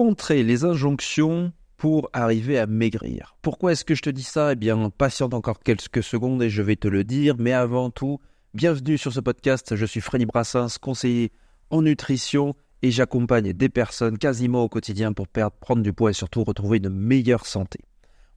[0.00, 3.36] contrer les injonctions pour arriver à maigrir.
[3.42, 4.52] Pourquoi est-ce que je te dis ça?
[4.52, 8.18] Eh bien, patiente encore quelques secondes et je vais te le dire, mais avant tout,
[8.54, 11.32] bienvenue sur ce podcast, je suis Freddy Brassens, conseiller
[11.68, 16.14] en nutrition et j'accompagne des personnes quasiment au quotidien pour perdre, prendre du poids et
[16.14, 17.80] surtout retrouver une meilleure santé.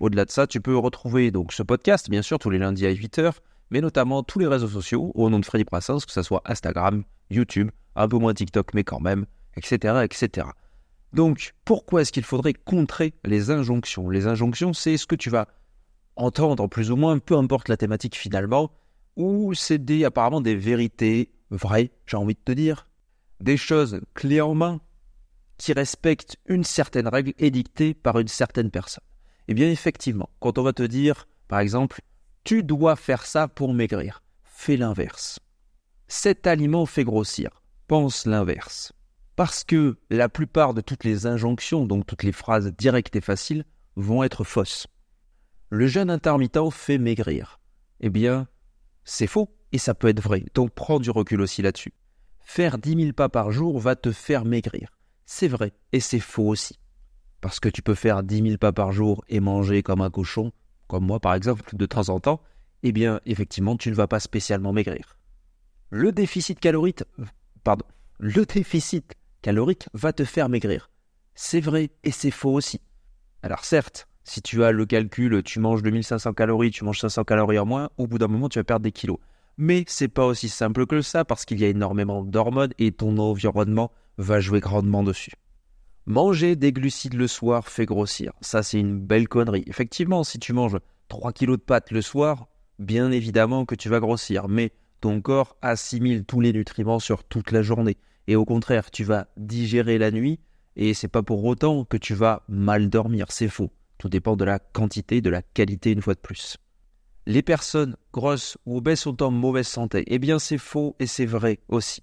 [0.02, 2.92] Au-delà de ça, tu peux retrouver donc ce podcast, bien sûr, tous les lundis à
[2.92, 3.36] 8h,
[3.70, 7.06] mais notamment tous les réseaux sociaux au nom de Freddy Brassens, que ce soit Instagram,
[7.30, 9.26] YouTube, un peu moins TikTok, mais quand même,
[9.56, 10.48] etc., etc.
[11.14, 14.10] Donc, pourquoi est-ce qu'il faudrait contrer les injonctions?
[14.10, 15.48] Les injonctions, c'est ce que tu vas
[16.16, 18.72] entendre plus ou moins, peu importe la thématique finalement,
[19.16, 22.88] ou c'est des, apparemment des vérités vraies, j'ai envie de te dire,
[23.40, 24.82] des choses clés en main
[25.58, 29.04] qui respectent une certaine règle édictée par une certaine personne.
[29.48, 32.02] Eh bien, effectivement, quand on va te dire, par exemple,
[32.44, 35.40] tu dois faire ça pour maigrir, fais l'inverse.
[36.08, 38.94] Cet aliment fait grossir, pense l'inverse.
[39.36, 43.66] Parce que la plupart de toutes les injonctions, donc toutes les phrases directes et faciles,
[43.96, 44.88] vont être fausses.
[45.70, 47.60] Le jeûne intermittent fait maigrir.
[48.00, 48.48] Eh bien,
[49.04, 50.46] c'est faux et ça peut être vrai.
[50.54, 51.94] Donc prends du recul aussi là-dessus.
[52.42, 54.90] Faire 10 000 pas par jour va te faire maigrir.
[55.26, 56.80] C'est vrai et c'est faux aussi.
[57.42, 60.52] Parce que tu peux faire 10 000 pas par jour et manger comme un cochon,
[60.88, 62.42] comme moi par exemple, de temps en temps,
[62.84, 65.18] eh bien, effectivement, tu ne vas pas spécialement maigrir.
[65.90, 67.04] Le déficit calorique,
[67.64, 67.86] pardon,
[68.20, 70.90] le déficit calorique va te faire maigrir.
[71.36, 72.82] C'est vrai et c'est faux aussi.
[73.44, 77.60] Alors certes, si tu as le calcul, tu manges 2500 calories, tu manges 500 calories
[77.60, 79.18] en moins, au bout d'un moment, tu vas perdre des kilos.
[79.58, 83.18] Mais c'est pas aussi simple que ça parce qu'il y a énormément d'hormones et ton
[83.18, 85.34] environnement va jouer grandement dessus.
[86.06, 88.32] Manger des glucides le soir fait grossir.
[88.42, 89.64] Ça, c'est une belle connerie.
[89.68, 90.78] Effectivement, si tu manges
[91.10, 92.48] 3 kilos de pâtes le soir,
[92.80, 94.48] bien évidemment que tu vas grossir.
[94.48, 94.72] Mais
[95.02, 99.28] ton corps assimile tous les nutriments sur toute la journée et au contraire, tu vas
[99.38, 100.40] digérer la nuit,
[100.76, 103.72] et c'est pas pour autant que tu vas mal dormir, c'est faux.
[103.98, 106.58] Tout dépend de la quantité, de la qualité une fois de plus.
[107.26, 110.04] Les personnes grosses ou obèses sont en mauvaise santé.
[110.08, 112.02] Eh bien, c'est faux et c'est vrai aussi.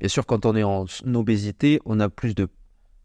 [0.00, 2.48] Bien sûr, quand on est en obésité, on a plus de,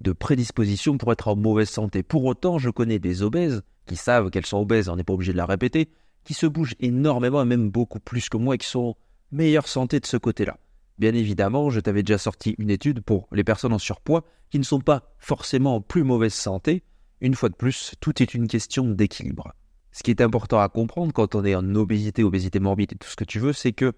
[0.01, 2.03] de prédisposition pour être en mauvaise santé.
[2.03, 5.31] Pour autant, je connais des obèses qui savent qu'elles sont obèses, on n'est pas obligé
[5.31, 5.90] de la répéter,
[6.24, 8.97] qui se bougent énormément et même beaucoup plus que moi et qui sont en
[9.31, 10.57] meilleure santé de ce côté-là.
[10.97, 14.63] Bien évidemment, je t'avais déjà sorti une étude pour les personnes en surpoids qui ne
[14.63, 16.83] sont pas forcément en plus mauvaise santé.
[17.19, 19.53] Une fois de plus, tout est une question d'équilibre.
[19.91, 23.09] Ce qui est important à comprendre quand on est en obésité, obésité morbide et tout
[23.09, 23.94] ce que tu veux, c'est que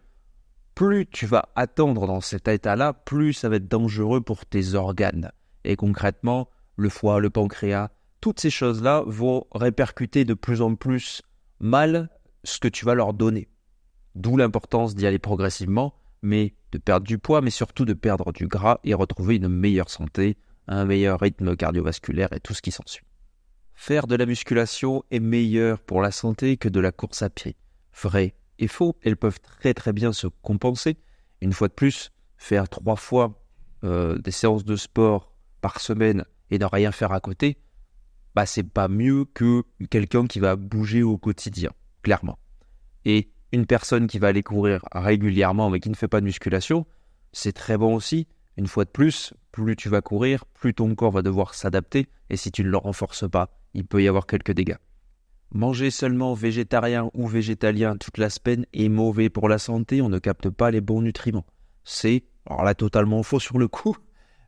[0.75, 5.31] plus tu vas attendre dans cet état-là, plus ça va être dangereux pour tes organes.
[5.63, 7.89] Et concrètement, le foie, le pancréas,
[8.21, 11.21] toutes ces choses-là vont répercuter de plus en plus
[11.59, 12.09] mal
[12.43, 13.49] ce que tu vas leur donner.
[14.15, 18.47] D'où l'importance d'y aller progressivement mais de perdre du poids, mais surtout de perdre du
[18.47, 23.05] gras et retrouver une meilleure santé, un meilleur rythme cardiovasculaire et tout ce qui s'ensuit.
[23.73, 27.55] Faire de la musculation est meilleur pour la santé que de la course à pied.
[28.01, 30.97] Vrai et faux, elles peuvent très très bien se compenser.
[31.41, 33.43] Une fois de plus, faire trois fois
[33.83, 37.57] euh, des séances de sport par semaine et ne rien faire à côté,
[38.35, 42.39] bah c'est pas mieux que quelqu'un qui va bouger au quotidien, clairement.
[43.05, 46.85] Et une personne qui va aller courir régulièrement mais qui ne fait pas de musculation,
[47.31, 48.27] c'est très bon aussi.
[48.57, 52.37] Une fois de plus, plus tu vas courir, plus ton corps va devoir s'adapter et
[52.37, 54.77] si tu ne le renforces pas, il peut y avoir quelques dégâts.
[55.51, 60.19] Manger seulement végétarien ou végétalien toute la semaine est mauvais pour la santé, on ne
[60.19, 61.45] capte pas les bons nutriments.
[61.85, 63.95] C'est, alors là, totalement faux sur le coup,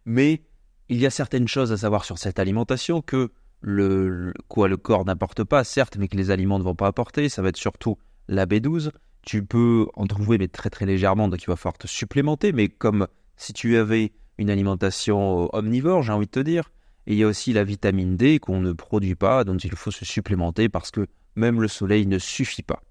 [0.03, 0.41] mais
[0.89, 3.31] il y a certaines choses à savoir sur cette alimentation que
[3.61, 7.29] le, quoi le corps n'apporte pas, certes, mais que les aliments ne vont pas apporter.
[7.29, 7.97] Ça va être surtout
[8.29, 8.91] la B12.
[9.21, 13.07] Tu peux en trouver, mais très légèrement, donc il va falloir te supplémenter, mais comme
[13.35, 16.71] si tu avais une alimentation euh, omnivore, j'ai envie de te dire.
[17.05, 20.05] Il y a aussi la vitamine D qu'on ne produit pas, dont il faut se
[20.05, 22.81] supplémenter parce que même le soleil ne suffit pas.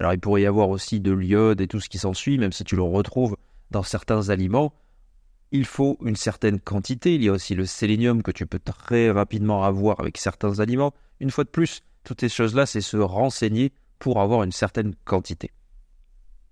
[0.00, 2.64] Alors il pourrait y avoir aussi de l'iode et tout ce qui s'ensuit, même si
[2.64, 3.36] tu le retrouves
[3.70, 4.72] dans certains aliments.
[5.50, 7.14] Il faut une certaine quantité.
[7.14, 10.94] Il y a aussi le sélénium que tu peux très rapidement avoir avec certains aliments.
[11.20, 15.50] Une fois de plus, toutes ces choses-là, c'est se renseigner pour avoir une certaine quantité.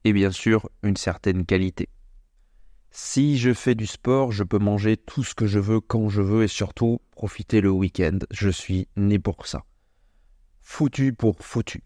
[0.05, 1.89] Et bien sûr, une certaine qualité.
[2.91, 6.23] Si je fais du sport, je peux manger tout ce que je veux quand je
[6.23, 8.19] veux et surtout profiter le week-end.
[8.31, 9.65] Je suis né pour ça.
[10.63, 11.83] Foutu pour foutu.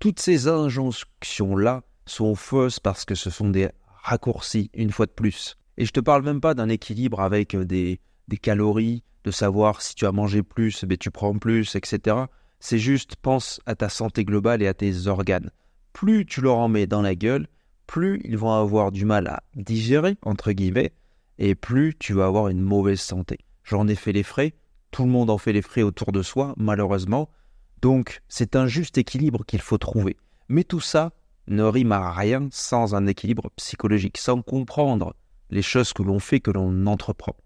[0.00, 3.70] Toutes ces injonctions-là sont fausses parce que ce sont des
[4.02, 5.56] raccourcis, une fois de plus.
[5.76, 9.94] Et je te parle même pas d'un équilibre avec des, des calories, de savoir si
[9.94, 12.16] tu as mangé plus, mais tu prends plus, etc.
[12.60, 15.50] C'est juste pense à ta santé globale et à tes organes.
[15.92, 17.48] Plus tu leur en mets dans la gueule,
[17.86, 20.92] plus ils vont avoir du mal à digérer, entre guillemets,
[21.38, 23.38] et plus tu vas avoir une mauvaise santé.
[23.64, 24.54] J'en ai fait les frais,
[24.90, 27.30] Tout le monde en fait les frais autour de soi, malheureusement.
[27.80, 30.16] Donc, c'est un juste équilibre qu'il faut trouver.
[30.48, 31.12] Mais tout ça
[31.46, 35.14] ne rime à rien sans un équilibre psychologique, sans comprendre
[35.50, 37.36] les choses que l'on fait, que l'on entreprend.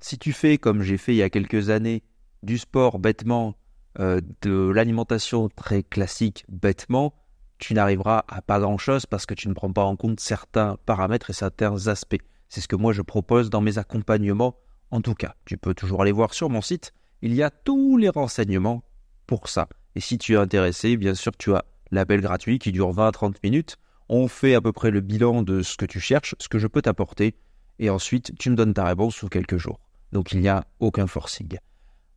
[0.00, 2.02] Si tu fais comme j'ai fait il y a quelques années,
[2.42, 3.54] du sport bêtement,
[3.98, 7.14] euh, de l'alimentation très classique bêtement,
[7.58, 11.30] tu n'arriveras à pas grand-chose parce que tu ne prends pas en compte certains paramètres
[11.30, 12.20] et certains aspects.
[12.48, 14.56] C'est ce que moi je propose dans mes accompagnements.
[14.90, 16.92] En tout cas, tu peux toujours aller voir sur mon site.
[17.22, 18.82] Il y a tous les renseignements
[19.26, 19.68] pour ça.
[19.94, 23.12] Et si tu es intéressé, bien sûr, tu as l'appel gratuit qui dure 20 à
[23.12, 23.76] 30 minutes.
[24.08, 26.66] On fait à peu près le bilan de ce que tu cherches, ce que je
[26.66, 27.36] peux t'apporter.
[27.78, 29.80] Et ensuite, tu me donnes ta réponse sous quelques jours.
[30.12, 31.58] Donc il n'y a aucun forcing.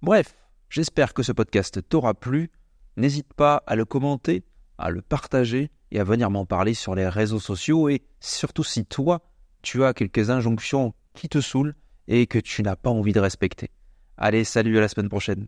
[0.01, 0.36] Bref,
[0.69, 2.51] j'espère que ce podcast t'aura plu.
[2.97, 4.44] N'hésite pas à le commenter,
[4.77, 7.89] à le partager et à venir m'en parler sur les réseaux sociaux.
[7.89, 9.21] Et surtout si toi,
[9.62, 11.75] tu as quelques injonctions qui te saoulent
[12.07, 13.71] et que tu n'as pas envie de respecter.
[14.17, 15.47] Allez, salut à la semaine prochaine.